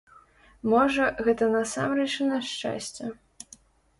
Можа, 0.71 1.03
гэта 1.27 1.49
насамрэч 1.57 2.09
і 2.23 2.27
на 2.31 2.39
шчасце. 2.49 3.13